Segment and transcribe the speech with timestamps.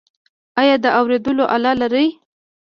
[0.61, 2.07] ایا د اوریدلو آله لرئ؟